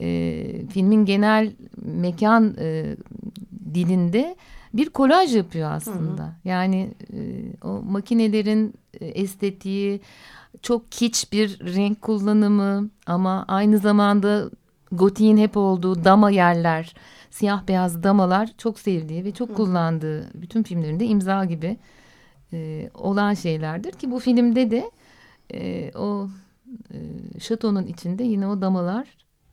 e, 0.00 0.66
filmin 0.66 1.04
genel 1.04 1.52
mekan 1.82 2.54
e, 2.58 2.96
dilinde 3.74 4.36
bir 4.74 4.90
kolaj 4.90 5.36
yapıyor 5.36 5.70
aslında. 5.72 6.36
Yani 6.44 6.94
e, 7.12 7.18
o 7.66 7.82
makinelerin 7.82 8.74
e, 9.00 9.06
estetiği, 9.06 10.00
çok 10.62 10.92
kiç 10.92 11.32
bir 11.32 11.74
renk 11.76 12.02
kullanımı 12.02 12.90
ama 13.06 13.44
aynı 13.48 13.78
zamanda 13.78 14.50
gotiğin 14.92 15.36
hep 15.36 15.56
olduğu 15.56 16.04
dama 16.04 16.30
yerler, 16.30 16.94
siyah 17.30 17.68
beyaz 17.68 18.02
damalar 18.02 18.50
çok 18.58 18.78
sevdiği 18.78 19.24
ve 19.24 19.32
çok 19.32 19.56
kullandığı 19.56 20.30
bütün 20.34 20.62
filmlerinde 20.62 21.06
imza 21.06 21.44
gibi 21.44 21.76
e, 22.52 22.90
olan 22.94 23.34
şeylerdir 23.34 23.92
ki 23.92 24.10
bu 24.10 24.18
filmde 24.18 24.70
de 24.70 24.90
e, 25.54 25.90
o 25.94 26.28
e, 26.92 26.98
şatonun 27.40 27.86
içinde 27.86 28.24
yine 28.24 28.46
o 28.46 28.60
damalar 28.60 29.08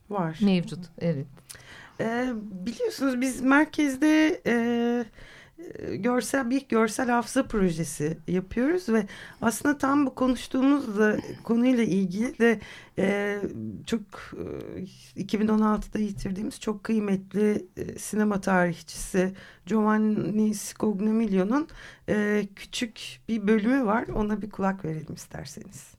Var. 0.09 0.39
mevcut. 0.41 0.79
Evet. 0.99 1.27
Ee, 1.99 2.27
biliyorsunuz 2.35 3.21
biz 3.21 3.41
merkezde 3.41 4.41
e, 4.45 4.51
e, 4.51 5.05
görsel 5.95 6.49
bir 6.49 6.67
görsel 6.67 7.09
hafıza 7.09 7.43
projesi 7.47 8.17
yapıyoruz 8.27 8.89
ve 8.89 9.05
aslında 9.41 9.77
tam 9.77 10.05
bu 10.05 10.15
konuştuğumuz 10.15 10.99
da 10.99 11.17
konuyla 11.43 11.83
ilgili 11.83 12.39
de 12.39 12.59
e, 12.97 13.39
çok 13.85 14.01
e, 15.15 15.21
2016'da 15.23 15.99
yitirdiğimiz 15.99 16.59
çok 16.59 16.83
kıymetli 16.83 17.65
e, 17.77 17.99
sinema 17.99 18.41
tarihçisi 18.41 19.33
Giovanni 19.65 20.55
Scognamiglio'nun 20.55 21.67
e, 22.09 22.47
küçük 22.55 23.19
bir 23.29 23.47
bölümü 23.47 23.85
var. 23.85 24.07
Ona 24.07 24.41
bir 24.41 24.49
kulak 24.49 24.85
verelim 24.85 25.13
isterseniz. 25.15 25.95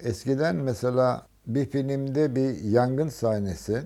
Eskiden 0.00 0.56
mesela 0.56 1.26
bir 1.46 1.66
filmde 1.66 2.36
bir 2.36 2.64
yangın 2.64 3.08
sahnesi 3.08 3.82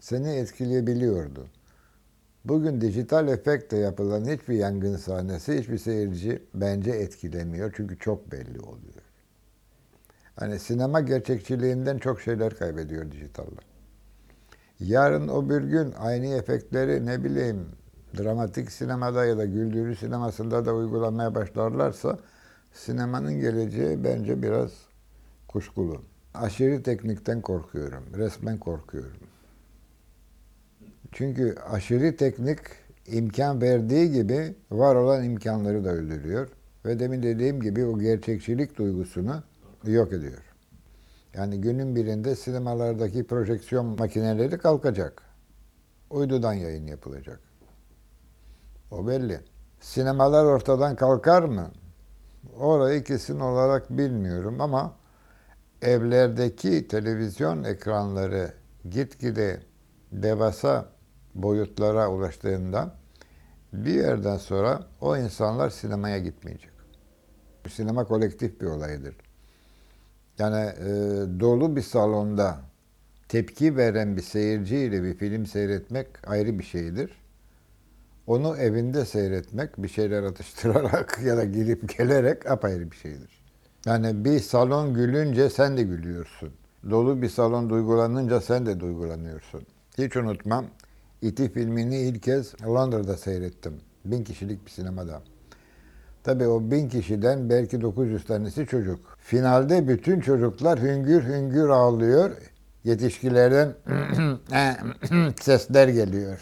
seni 0.00 0.28
etkileyebiliyordu. 0.28 1.46
Bugün 2.44 2.80
dijital 2.80 3.28
efektle 3.28 3.78
yapılan 3.78 4.24
hiçbir 4.24 4.54
yangın 4.54 4.96
sahnesi 4.96 5.58
hiçbir 5.58 5.78
seyirci 5.78 6.42
bence 6.54 6.90
etkilemiyor 6.90 7.72
çünkü 7.76 7.98
çok 7.98 8.32
belli 8.32 8.60
oluyor. 8.60 9.02
Hani 10.36 10.58
sinema 10.58 11.00
gerçekçiliğinden 11.00 11.98
çok 11.98 12.20
şeyler 12.20 12.54
kaybediyor 12.54 13.10
dijitaller. 13.10 13.64
Yarın 14.80 15.28
o 15.28 15.50
bir 15.50 15.60
gün 15.60 15.92
aynı 15.98 16.26
efektleri 16.26 17.06
ne 17.06 17.24
bileyim 17.24 17.66
dramatik 18.18 18.72
sinemada 18.72 19.24
ya 19.24 19.38
da 19.38 19.44
güldürü 19.44 19.96
sinemasında 19.96 20.66
da 20.66 20.74
uygulamaya 20.74 21.34
başlarlarsa 21.34 22.18
sinemanın 22.72 23.40
geleceği 23.40 24.04
bence 24.04 24.42
biraz 24.42 24.70
kuşkulu. 25.48 26.02
Aşırı 26.34 26.82
teknikten 26.82 27.40
korkuyorum. 27.40 28.04
Resmen 28.16 28.58
korkuyorum. 28.58 29.29
Çünkü 31.12 31.54
aşırı 31.70 32.16
teknik 32.16 32.58
imkan 33.06 33.62
verdiği 33.62 34.12
gibi 34.12 34.54
var 34.70 34.94
olan 34.94 35.24
imkanları 35.24 35.84
da 35.84 35.88
öldürüyor. 35.90 36.48
Ve 36.84 37.00
demin 37.00 37.22
dediğim 37.22 37.60
gibi 37.60 37.84
o 37.84 37.98
gerçekçilik 37.98 38.78
duygusunu 38.78 39.42
yok 39.84 40.12
ediyor. 40.12 40.42
Yani 41.34 41.60
günün 41.60 41.96
birinde 41.96 42.36
sinemalardaki 42.36 43.26
projeksiyon 43.26 43.86
makineleri 43.86 44.58
kalkacak. 44.58 45.22
Uydudan 46.10 46.52
yayın 46.52 46.86
yapılacak. 46.86 47.40
O 48.90 49.06
belli. 49.06 49.40
Sinemalar 49.80 50.44
ortadan 50.44 50.96
kalkar 50.96 51.42
mı? 51.42 51.70
Orayı 52.58 53.04
kesin 53.04 53.40
olarak 53.40 53.90
bilmiyorum 53.90 54.60
ama 54.60 54.96
evlerdeki 55.82 56.88
televizyon 56.88 57.64
ekranları 57.64 58.52
gitgide 58.90 59.60
devasa 60.12 60.88
boyutlara 61.34 62.10
ulaştığında 62.10 62.94
bir 63.72 63.94
yerden 63.94 64.36
sonra 64.36 64.86
o 65.00 65.16
insanlar 65.16 65.70
sinemaya 65.70 66.18
gitmeyecek. 66.18 66.70
Sinema 67.68 68.04
kolektif 68.04 68.60
bir 68.60 68.66
olaydır. 68.66 69.16
Yani 70.38 70.70
e, 70.78 70.88
dolu 71.40 71.76
bir 71.76 71.82
salonda 71.82 72.60
tepki 73.28 73.76
veren 73.76 74.16
bir 74.16 74.22
seyirciyle 74.22 75.02
bir 75.02 75.14
film 75.14 75.46
seyretmek 75.46 76.06
ayrı 76.26 76.58
bir 76.58 76.64
şeydir. 76.64 77.20
Onu 78.26 78.56
evinde 78.56 79.04
seyretmek, 79.04 79.82
bir 79.82 79.88
şeyler 79.88 80.22
atıştırarak 80.22 81.18
ya 81.24 81.36
da 81.36 81.44
gidip 81.44 81.98
gelerek 81.98 82.50
apayrı 82.50 82.90
bir 82.90 82.96
şeydir. 82.96 83.40
Yani 83.86 84.24
bir 84.24 84.38
salon 84.38 84.94
gülünce 84.94 85.50
sen 85.50 85.76
de 85.76 85.82
gülüyorsun. 85.82 86.52
Dolu 86.90 87.22
bir 87.22 87.28
salon 87.28 87.70
duygulanınca 87.70 88.40
sen 88.40 88.66
de 88.66 88.80
duygulanıyorsun. 88.80 89.62
Hiç 89.98 90.16
unutmam, 90.16 90.66
İti 91.22 91.52
filmini 91.52 91.96
ilk 91.96 92.22
kez 92.22 92.54
Londra'da 92.64 93.16
seyrettim. 93.16 93.80
Bin 94.04 94.24
kişilik 94.24 94.66
bir 94.66 94.70
sinemada. 94.70 95.22
Tabii 96.24 96.46
o 96.46 96.70
bin 96.70 96.88
kişiden 96.88 97.50
belki 97.50 97.80
900 97.80 98.24
tanesi 98.24 98.66
çocuk. 98.66 99.18
Finalde 99.18 99.88
bütün 99.88 100.20
çocuklar 100.20 100.80
hüngür 100.80 101.22
hüngür 101.24 101.68
ağlıyor. 101.68 102.30
Yetişkilerden 102.84 103.74
sesler 105.40 105.88
geliyor. 105.88 106.40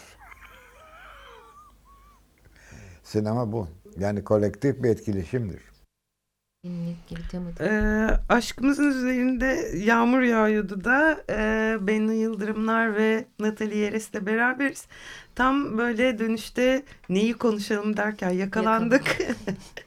Sinema 3.03 3.51
bu. 3.51 3.67
Yani 3.99 4.23
kolektif 4.23 4.83
bir 4.83 4.89
etkileşimdir. 4.89 5.68
Ee, 7.59 8.07
aşkımızın 8.29 8.91
üzerinde 8.91 9.71
yağmur 9.75 10.21
yağıyordu 10.21 10.83
da 10.83 11.23
e, 11.29 11.77
Bennu 11.81 12.13
Yıldırımlar 12.13 12.95
ve 12.95 13.25
Natalie 13.39 13.77
Yeres'le 13.77 14.25
beraberiz. 14.25 14.87
Tam 15.35 15.77
böyle 15.77 16.19
dönüşte 16.19 16.83
neyi 17.09 17.33
konuşalım 17.33 17.97
derken 17.97 18.29
yakalandık. 18.29 19.17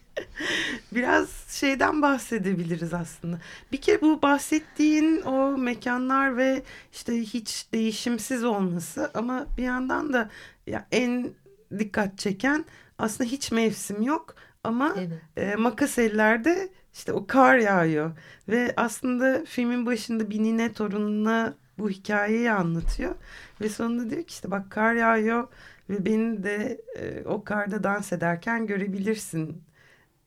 Biraz 0.92 1.28
şeyden 1.48 2.02
bahsedebiliriz 2.02 2.94
aslında. 2.94 3.38
Bir 3.72 3.80
kere 3.80 4.00
bu 4.00 4.22
bahsettiğin 4.22 5.22
o 5.22 5.58
mekanlar 5.58 6.36
ve 6.36 6.62
işte 6.92 7.20
hiç 7.20 7.66
değişimsiz 7.72 8.44
olması 8.44 9.10
ama 9.14 9.46
bir 9.56 9.62
yandan 9.62 10.12
da 10.12 10.30
ya 10.66 10.86
en 10.92 11.30
dikkat 11.78 12.18
çeken 12.18 12.64
aslında 12.98 13.30
hiç 13.30 13.52
mevsim 13.52 14.02
yok 14.02 14.34
ama 14.64 14.94
evet. 14.98 15.20
e, 15.36 15.56
makas 15.56 15.98
ellerde 15.98 16.68
işte 16.92 17.12
o 17.12 17.26
kar 17.26 17.56
yağıyor 17.58 18.10
ve 18.48 18.74
aslında 18.76 19.44
filmin 19.44 19.86
başında 19.86 20.30
bir 20.30 20.42
nine 20.42 20.72
torununa 20.72 21.54
bu 21.78 21.90
hikayeyi 21.90 22.50
anlatıyor 22.50 23.14
ve 23.60 23.68
sonunda 23.68 24.10
diyor 24.10 24.22
ki 24.22 24.30
işte 24.30 24.50
bak 24.50 24.70
kar 24.70 24.94
yağıyor 24.94 25.48
ve 25.90 26.06
beni 26.06 26.42
de 26.42 26.80
e, 26.98 27.24
o 27.24 27.44
karda 27.44 27.84
dans 27.84 28.12
ederken 28.12 28.66
görebilirsin 28.66 29.62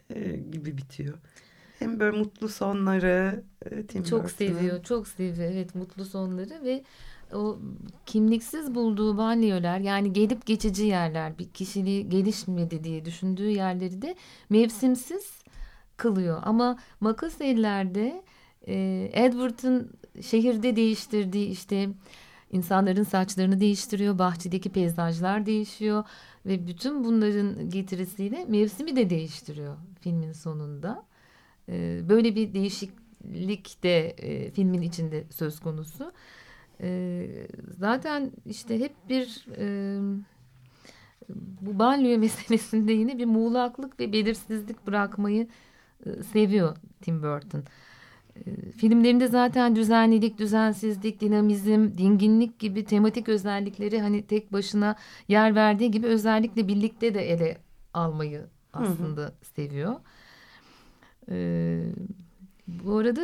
e, 0.10 0.38
gibi 0.38 0.78
bitiyor. 0.78 1.18
Hem 1.80 2.00
böyle 2.00 2.18
mutlu 2.18 2.50
sonları 2.50 3.44
e, 3.66 3.86
Tim 3.86 4.04
çok 4.04 4.32
seviyor, 4.32 4.84
çok 4.84 5.08
seviyor 5.08 5.52
evet 5.52 5.76
mutlu 5.76 6.06
sonları 6.06 6.64
ve 6.64 6.84
o 7.36 7.60
kimliksiz 8.06 8.76
bulduğu 8.76 9.18
banyolar 9.18 9.80
yani 9.80 10.14
gelip 10.14 10.46
geçici 10.46 10.84
yerler 10.84 11.38
bir 11.40 11.50
kişiliği 11.50 12.10
gelişmedi 12.10 12.84
diye 12.84 13.06
düşündüğü 13.06 13.50
yerleri 13.50 14.02
de 14.02 14.16
mevsimsiz 14.50 15.44
kılıyor. 15.98 16.42
Ama 16.44 16.80
makas 17.00 17.42
ellerde 17.42 18.24
e, 18.68 19.10
Edward'ın 19.14 19.92
şehirde 20.22 20.76
değiştirdiği 20.76 21.48
işte 21.48 21.90
insanların 22.52 23.04
saçlarını 23.04 23.60
değiştiriyor, 23.60 24.20
bahçedeki 24.20 24.70
peyzajlar 24.70 25.46
değişiyor 25.46 26.04
ve 26.46 26.68
bütün 26.68 27.04
bunların 27.04 27.70
getirisiyle 27.70 28.46
mevsimi 28.46 28.96
de 28.96 29.10
değiştiriyor 29.10 29.78
filmin 30.02 30.34
sonunda. 30.34 31.06
E, 31.70 32.02
böyle 32.10 32.36
bir 32.36 32.54
değişiklik 32.54 33.84
de 33.84 34.08
e, 34.08 34.52
filmin 34.52 34.82
içinde 34.82 35.24
söz 35.32 35.60
konusu. 35.60 36.12
E, 36.82 37.28
zaten 37.80 38.32
işte 38.46 38.80
hep 38.80 38.92
bir 39.10 39.48
e, 39.58 40.00
bu 41.30 41.80
banliyö 41.80 42.18
meselesinde 42.18 42.94
yine 42.94 43.18
bir 43.18 43.26
muğlaklık 43.26 44.00
ve 44.00 44.14
belirsizlik 44.14 44.88
bırakmayı 44.88 45.48
e, 46.06 46.24
seviyor 46.24 46.78
Tim 47.02 47.24
Burton. 47.24 47.64
E, 48.36 48.72
filmlerinde 48.72 49.28
zaten 49.28 49.76
düzenlilik, 49.76 50.38
düzensizlik, 50.38 51.22
dinamizm, 51.22 51.98
dinginlik 51.98 52.60
gibi 52.60 52.86
tematik 52.86 53.30
özellikleri 53.30 54.02
hani 54.02 54.28
tek 54.28 54.54
başına 54.54 54.96
yer 55.28 55.56
verdiği 55.56 55.92
gibi 55.92 56.08
özellikle 56.08 56.68
birlikte 56.68 57.14
de 57.14 57.32
ele 57.32 57.58
almayı 57.94 58.46
aslında 58.74 59.22
hı 59.22 59.26
hı. 59.26 59.46
seviyor. 59.56 59.96
Ee, 61.30 61.84
bu 62.68 62.98
arada 62.98 63.22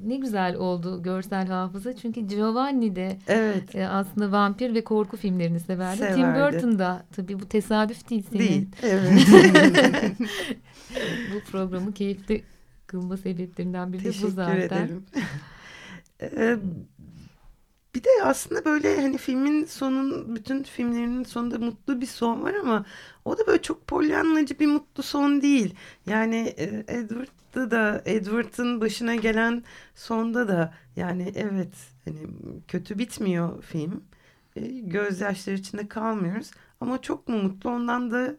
ne 0.00 0.16
güzel 0.16 0.56
oldu 0.56 1.02
görsel 1.02 1.46
hafıza 1.46 1.96
çünkü 1.96 2.20
Giovanni 2.20 2.96
de 2.96 3.18
evet. 3.28 3.74
e, 3.74 3.88
aslında 3.88 4.32
vampir 4.32 4.74
ve 4.74 4.84
korku 4.84 5.16
filmlerini 5.16 5.60
severdi. 5.60 5.98
severdi. 5.98 6.14
Tim 6.14 6.34
Burton 6.34 6.78
da 6.78 7.04
tabii 7.12 7.40
bu 7.40 7.48
tesadüf 7.48 8.10
değil 8.10 8.24
senin. 8.32 8.38
Değil, 8.38 8.68
evet. 8.82 9.10
bu 11.34 11.50
programı 11.50 11.92
keyifli 11.92 12.42
kılma 12.86 13.16
sebeplerinden 13.16 13.92
biri 13.92 14.04
de 14.04 14.12
bu 14.22 14.30
zaten. 14.30 14.54
Teşekkür 14.54 14.76
ederim. 14.76 15.04
Bir 17.94 18.04
de 18.04 18.08
aslında 18.24 18.64
böyle 18.64 19.00
hani 19.00 19.18
filmin 19.18 19.64
sonun 19.64 20.36
bütün 20.36 20.62
filmlerinin 20.62 21.24
sonunda 21.24 21.58
mutlu 21.58 22.00
bir 22.00 22.06
son 22.06 22.42
var 22.42 22.54
ama 22.54 22.84
o 23.24 23.38
da 23.38 23.46
böyle 23.46 23.62
çok 23.62 23.86
polyanlacı 23.86 24.58
bir 24.58 24.66
mutlu 24.66 25.02
son 25.02 25.42
değil. 25.42 25.74
Yani 26.06 26.54
e, 26.56 26.84
Edward'da 26.88 27.70
da 27.70 28.02
Edward'ın 28.06 28.80
başına 28.80 29.14
gelen 29.14 29.62
sonda 29.94 30.48
da 30.48 30.74
yani 30.96 31.32
evet 31.36 31.74
hani 32.04 32.18
kötü 32.68 32.98
bitmiyor 32.98 33.62
film. 33.62 34.04
E, 34.56 34.60
gözyaşları 34.68 35.56
içinde 35.56 35.88
kalmıyoruz 35.88 36.50
ama 36.80 37.00
çok 37.02 37.28
mu 37.28 37.42
mutlu 37.42 37.70
ondan 37.70 38.10
da 38.10 38.34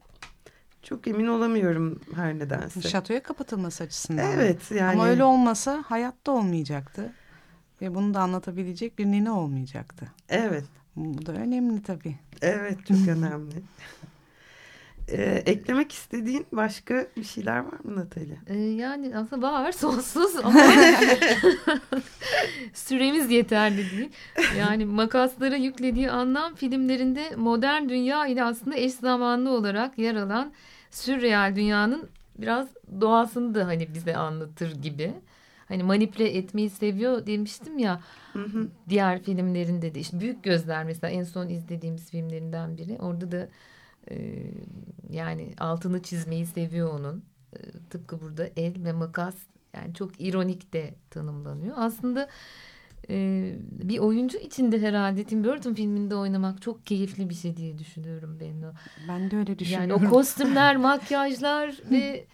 çok 0.84 1.08
emin 1.08 1.28
olamıyorum 1.28 2.02
her 2.16 2.40
nedense. 2.40 2.82
Şatoya 2.82 3.24
kapatılması 3.24 3.84
açısından. 3.84 4.32
Evet 4.32 4.72
yani. 4.72 4.92
Ama 4.92 5.08
öyle 5.08 5.24
olmasa 5.24 5.84
hayatta 5.88 6.32
olmayacaktı. 6.32 7.14
Ve 7.82 7.96
bunu 7.96 8.14
da 8.14 8.20
anlatabilecek 8.20 9.00
bir 9.00 9.06
nene 9.06 9.32
olmayacaktı. 9.32 10.08
Evet. 10.30 10.66
Bu 10.96 11.26
da 11.26 11.32
önemli 11.32 11.84
tabii. 11.84 12.16
Evet 12.42 12.78
çok 12.88 13.08
önemli. 13.08 13.56
Ee, 15.08 15.44
eklemek 15.46 15.92
istediğin 15.92 16.46
başka 16.52 17.08
bir 17.18 17.24
şeyler 17.24 17.58
var 17.58 17.80
mı 17.84 17.96
Natalya? 17.96 18.36
Ee, 18.48 18.58
yani 18.58 19.18
aslında 19.18 19.54
var 19.54 19.72
sonsuz 19.78 20.36
ama 20.44 20.60
süremiz 22.74 23.32
yeterli 23.32 23.92
değil. 23.92 24.10
Yani 24.58 24.86
makaslara 24.86 25.56
yüklediği 25.56 26.12
anlam 26.12 26.56
filmlerinde 26.56 27.36
modern 27.36 27.90
dünya 27.90 28.28
ile 28.28 28.44
aslında 28.44 28.76
eş 28.78 28.94
zamanlı 28.94 29.50
olarak 29.50 29.98
yer 29.98 30.16
alan 30.16 30.54
sürreal 30.92 31.56
dünyanın 31.56 32.10
biraz 32.38 32.68
doğasını 33.02 33.56
da 33.56 33.68
hani 33.68 33.94
bize 33.94 34.16
anlatır 34.16 34.82
gibi 34.82 35.14
hani 35.72 35.84
manipüle 35.84 36.38
etmeyi 36.38 36.70
seviyor 36.70 37.26
demiştim 37.26 37.78
ya. 37.78 38.02
Hı 38.34 38.44
hı. 38.44 38.68
Diğer 38.90 39.24
filmlerinde 39.24 39.96
de 39.96 40.00
işte 40.00 40.20
Büyük 40.20 40.44
Gözler 40.44 40.84
mesela 40.84 41.12
en 41.12 41.24
son 41.24 41.50
izlediğimiz 41.50 42.10
filmlerinden 42.10 42.78
biri. 42.78 42.98
Orada 43.00 43.32
da 43.32 43.50
e, 44.12 44.44
yani 45.10 45.54
altını 45.58 46.02
çizmeyi 46.02 46.46
seviyor 46.46 47.00
onun. 47.00 47.24
E, 47.54 47.60
tıpkı 47.90 48.22
burada 48.22 48.50
el 48.58 48.84
ve 48.84 48.92
makas 48.92 49.36
yani 49.76 49.94
çok 49.94 50.22
ironik 50.22 50.74
de 50.74 50.94
tanımlanıyor. 51.10 51.76
Aslında 51.78 52.30
e, 53.10 53.56
bir 53.72 54.00
oyuncu 54.00 54.38
için 54.38 54.72
de 54.72 54.82
herhalde 54.82 55.24
Tim 55.24 55.44
Burton 55.44 55.74
filminde 55.74 56.16
oynamak 56.16 56.62
çok 56.62 56.86
keyifli 56.86 57.30
bir 57.30 57.36
şey 57.36 57.58
diye 57.58 57.78
düşünüyorum 57.78 58.38
ben 58.40 58.62
de. 58.62 58.66
Ben 59.08 59.32
de 59.32 59.38
öyle 59.38 59.60
düşünüyorum. 59.60 59.90
Yani 59.90 60.08
o 60.08 60.10
kostümler, 60.10 60.76
makyajlar 60.78 61.76
ve 61.92 62.26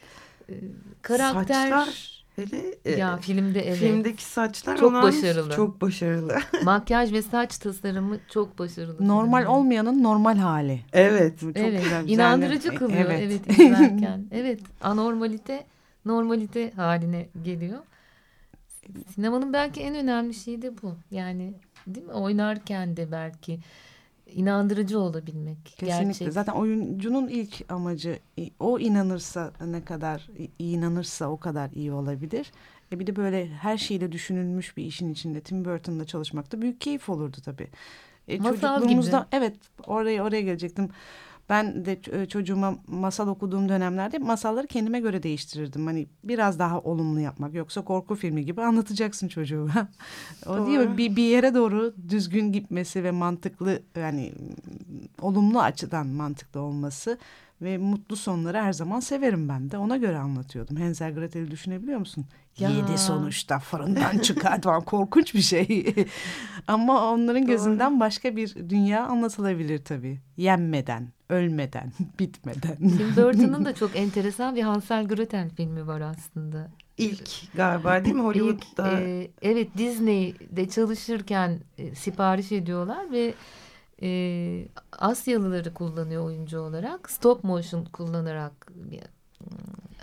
e, 0.50 0.54
karakter. 1.02 1.70
Saçlar 1.70 2.17
Hele 2.38 2.76
e, 2.86 2.92
ya 2.92 3.18
filmde 3.18 3.68
evet. 3.68 3.78
Filmdeki 3.78 4.24
saçlar 4.24 4.78
çok 4.78 4.94
başarılı. 4.94 5.56
Çok 5.56 5.82
başarılı. 5.82 6.38
Makyaj 6.64 7.14
ve 7.14 7.22
saç 7.22 7.58
tasarımı 7.58 8.18
çok 8.30 8.60
başarılı. 8.60 9.08
Normal 9.08 9.38
filmde. 9.38 9.52
olmayanın 9.52 10.04
normal 10.04 10.38
hali. 10.38 10.82
Evet. 10.94 11.40
Çok 11.40 11.58
evet. 11.58 11.84
Güzel. 11.84 12.10
İnandırıcı 12.10 12.76
kılıyor 12.76 13.06
evet, 13.06 13.22
evet 13.24 13.60
izlerken. 13.60 14.26
evet. 14.32 14.60
Anormalite 14.82 15.66
normalite 16.06 16.72
haline 16.72 17.30
geliyor. 17.44 17.80
Sinemanın 19.16 19.54
belki 19.54 19.82
en 19.82 19.96
önemli 19.96 20.34
şeyi 20.34 20.62
de 20.62 20.82
bu. 20.82 20.96
Yani 21.12 21.54
değil 21.88 22.06
mi? 22.06 22.14
Oynarken 22.14 22.98
de 22.98 23.12
belki 23.12 23.60
inandırıcı 24.34 25.00
olabilmek. 25.00 25.66
Kesinlikle. 25.66 26.06
Gerçek. 26.06 26.34
Zaten 26.34 26.54
oyuncunun 26.54 27.28
ilk 27.28 27.72
amacı 27.72 28.20
o 28.60 28.80
inanırsa 28.80 29.52
ne 29.66 29.86
kadar 29.86 30.28
inanırsa 30.60 31.30
o 31.30 31.38
kadar 31.38 31.72
iyi 31.72 31.92
olabilir. 31.92 32.52
E 32.92 33.00
bir 33.00 33.08
de 33.08 33.16
böyle 33.16 33.48
her 33.48 33.78
şeyle 33.78 34.12
düşünülmüş 34.12 34.78
bir 34.78 34.84
işin 34.86 35.14
içinde 35.14 35.42
Tim 35.42 35.66
Burton'la 35.66 36.06
çalışmak 36.06 36.52
da 36.52 36.62
büyük 36.62 36.82
keyif 36.82 37.10
olurdu 37.10 37.38
tabii. 37.46 37.68
E, 38.28 38.38
Masal 38.38 38.52
çocukluğumuzda 38.78 39.18
gibi. 39.18 39.28
evet 39.32 39.56
oraya 39.88 40.24
oraya 40.24 40.42
gelecektim. 40.42 40.90
Ben 41.50 41.86
de 41.86 41.94
ç- 41.94 42.28
çocuğuma 42.28 42.76
masal 42.88 43.28
okuduğum 43.28 43.70
dönemlerde 43.70 44.18
masalları 44.18 44.68
kendime 44.68 45.00
göre 45.00 45.24
değiştirirdim. 45.24 45.86
Hani 45.86 46.08
biraz 46.24 46.60
daha 46.60 46.80
olumlu 46.80 47.20
yapmak. 47.20 47.54
Yoksa 47.54 47.82
korku 47.82 48.16
filmi 48.16 48.46
gibi 48.46 48.62
anlatacaksın 48.62 49.28
çocuğa. 49.28 49.88
o 50.46 50.66
değil 50.68 50.80
mi? 50.80 50.98
Bir, 50.98 51.16
bir 51.16 51.24
yere 51.24 51.54
doğru 51.54 51.94
düzgün 52.10 52.52
gitmesi 52.52 53.04
ve 53.04 53.12
mantıklı 53.12 53.82
yani 53.96 54.34
olumlu 55.22 55.62
açıdan 55.62 56.08
mantıklı 56.08 56.62
olması 56.62 57.18
ve 57.62 57.78
mutlu 57.78 58.16
sonları 58.16 58.62
her 58.62 58.74
zaman 58.74 59.00
severim 59.00 59.50
ben 59.50 59.72
de. 59.72 59.78
Ona 59.78 59.98
göre 59.98 60.18
anlatıyordum. 60.18 60.76
Hansel 60.76 61.14
Gretel'i 61.14 61.52
düşünebiliyor 61.52 62.00
musun? 62.00 62.26
Ya. 62.60 62.70
Yedi 62.70 62.98
sonuçta 62.98 63.60
fırından 63.60 64.18
çıkar 64.22 64.62
falan 64.62 64.82
korkunç 64.82 65.34
bir 65.34 65.42
şey. 65.42 65.96
Ama 66.68 67.12
onların 67.12 67.46
gözünden 67.48 68.00
başka 68.00 68.36
bir 68.36 68.70
dünya 68.70 69.06
anlatılabilir 69.06 69.78
tabii. 69.78 70.20
Yenmeden, 70.38 71.08
ölmeden, 71.30 71.92
bitmeden. 72.20 72.78
Tim 72.78 73.16
Burton'ın 73.16 73.66
da 73.66 73.76
çok 73.76 73.96
enteresan 73.96 74.56
bir 74.56 74.62
Hansel 74.62 75.08
Gretel 75.08 75.50
filmi 75.50 75.88
var 75.88 76.02
aslında. 76.02 76.70
İlk 76.98 77.54
galiba 77.56 78.06
değil 78.06 78.16
mi 78.16 78.22
Hollywood'da? 78.22 78.92
İlk, 78.92 79.00
e, 79.00 79.32
evet 79.42 79.68
Disney'de 79.78 80.70
çalışırken 80.70 81.60
e, 81.78 81.96
sipariş 81.96 82.52
ediyorlar 82.52 83.12
ve 83.12 83.34
e, 84.02 84.68
Asyalıları 84.92 85.74
kullanıyor 85.74 86.26
oyuncu 86.26 86.60
olarak. 86.60 87.12
Stop 87.12 87.44
motion 87.44 87.86
kullanarak 87.86 88.68
bir 88.76 89.00
mm, 89.00 89.58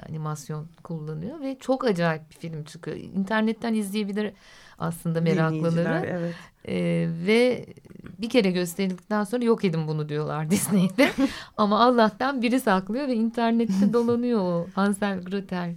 animasyon 0.09 0.67
kullanıyor 0.85 1.41
ve 1.41 1.57
çok 1.61 1.85
acayip 1.85 2.31
bir 2.31 2.35
film 2.35 2.65
çıkıyor. 2.65 2.97
İnternetten 2.97 3.75
izleyebilir 3.75 4.33
aslında 4.79 5.21
meraklıları. 5.21 6.07
Evet. 6.07 6.35
E, 6.69 7.09
ve 7.27 7.67
bir 8.19 8.29
kere 8.29 8.51
gösterildikten 8.51 9.25
sonra 9.25 9.45
yok 9.45 9.65
edin 9.65 9.89
bunu 9.89 10.09
diyorlar 10.09 10.51
Disney'de. 10.51 11.11
Ama 11.57 11.81
Allah'tan 11.81 12.43
biri 12.43 12.61
saklıyor 12.61 13.09
ve 13.09 13.15
internette 13.15 13.93
dolanıyor 13.93 14.41
o 14.41 14.67
Hansel 14.75 15.21
Gretel. 15.23 15.75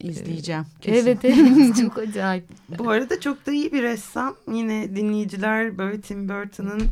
İzleyeceğim. 0.00 0.66
kesin. 0.80 1.06
Evet 1.06 1.24
evet 1.24 1.76
çok 1.80 1.98
acayip. 1.98 2.44
Bu 2.78 2.90
arada 2.90 3.20
çok 3.20 3.46
da 3.46 3.52
iyi 3.52 3.72
bir 3.72 3.82
ressam. 3.82 4.36
Yine 4.52 4.96
dinleyiciler 4.96 5.78
böyle 5.78 6.00
Tim 6.00 6.28
Burton'ın 6.28 6.82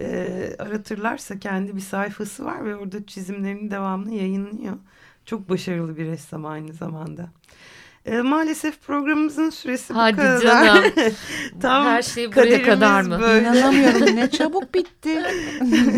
e, 0.00 0.28
aratırlarsa 0.58 1.38
kendi 1.38 1.76
bir 1.76 1.80
sayfası 1.80 2.44
var 2.44 2.64
ve 2.64 2.76
orada 2.76 3.06
çizimlerini 3.06 3.70
devamlı 3.70 4.10
yayınlıyor. 4.14 4.76
Çok 5.24 5.48
başarılı 5.48 5.96
bir 5.96 6.06
ressam 6.06 6.46
aynı 6.46 6.72
zamanda. 6.72 7.28
E, 8.06 8.20
maalesef 8.20 8.82
programımızın 8.82 9.50
süresi 9.50 9.94
bu 9.94 9.98
Hadi 9.98 10.16
kadar. 10.16 10.40
canım. 10.40 10.84
Tam 11.60 11.84
Her 11.84 12.02
şey 12.02 12.32
buraya 12.36 12.62
kadar 12.62 13.02
mı? 13.02 13.20
Böyle. 13.20 13.48
İnanamıyorum 13.48 14.16
ne 14.16 14.30
çabuk 14.30 14.74
bitti. 14.74 15.22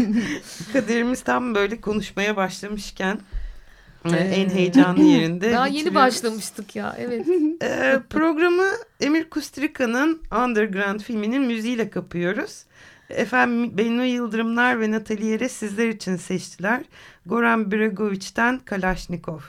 Kaderimiz 0.72 1.20
tam 1.22 1.54
böyle 1.54 1.80
konuşmaya 1.80 2.36
başlamışken 2.36 3.18
Ee, 4.04 4.16
en 4.16 4.48
heyecanlı 4.50 5.02
yerinde. 5.02 5.52
Daha 5.52 5.66
yeni 5.66 5.94
başlamıştık 5.94 6.76
ya 6.76 6.96
evet. 6.98 7.26
Ee, 7.62 8.00
programı 8.10 8.66
Emir 9.00 9.30
Kusturica'nın 9.30 10.22
Underground 10.44 11.00
filminin 11.00 11.42
müziğiyle 11.42 11.90
kapıyoruz. 11.90 12.64
Efendim 13.11 13.79
Bennu 13.79 14.05
Yıldırımlar 14.05 14.81
ve 14.81 14.90
Natalie 14.90 15.27
Yeres 15.27 15.53
sizler 15.53 15.88
için 15.88 16.16
seçtiler. 16.16 16.83
Goran 17.27 17.73
Bregovic'ten 17.73 18.59
Kalaşnikov. 18.59 19.40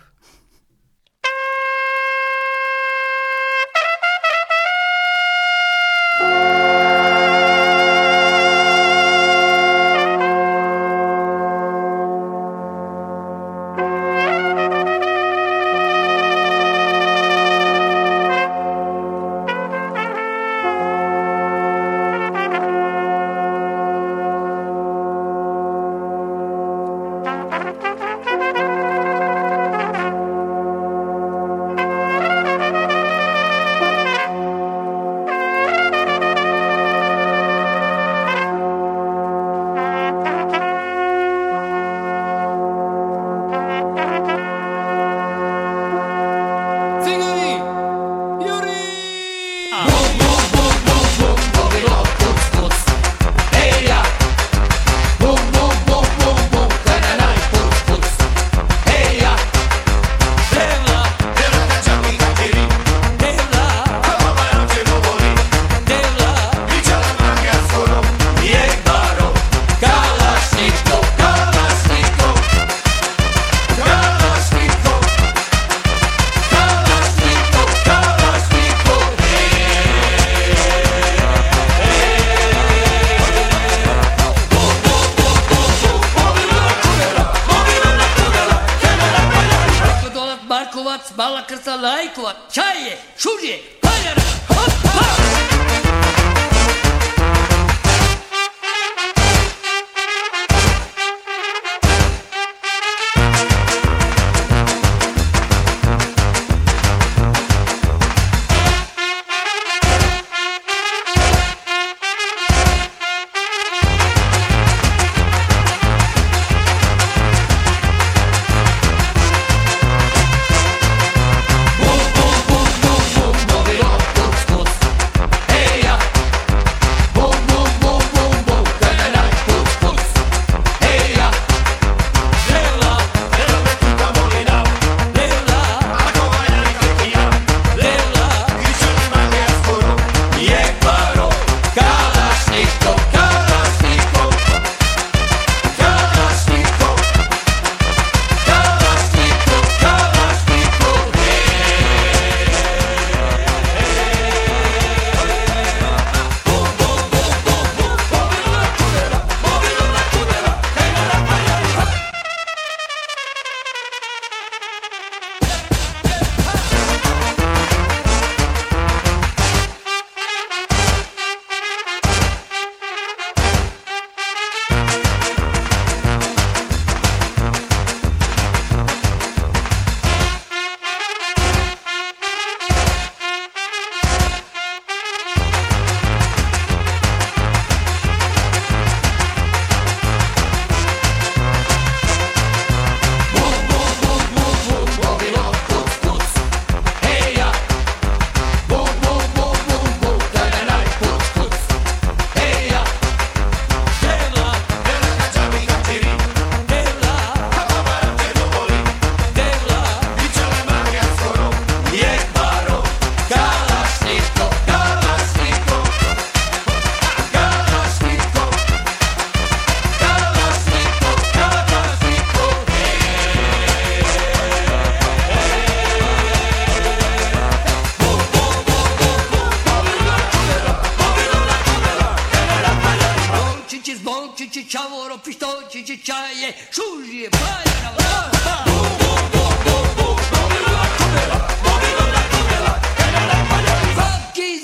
чае, 235.83 236.53
шурье, 236.71 237.29
пая, 237.29 237.71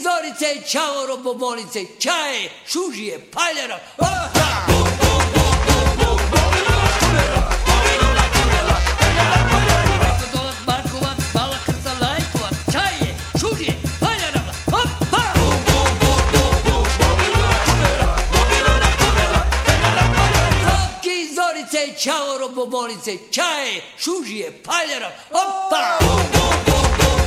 Zorice, 0.04 0.64
Čaoro, 0.64 1.18
Bobolice, 1.18 1.86
Čaje, 2.00 2.50
Šužije, 2.66 3.20
Paljara, 3.32 3.80
Oha! 3.98 5.07
ulicy, 22.98 23.20
ciaje, 23.30 23.82
szuzie, 23.98 24.52
palera, 24.52 25.12
opa! 25.32 25.98
Bum, 26.00 26.16
bum, 26.32 26.64
bum, 26.66 27.27